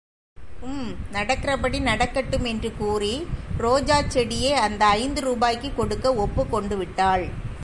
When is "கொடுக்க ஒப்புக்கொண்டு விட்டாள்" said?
5.77-7.25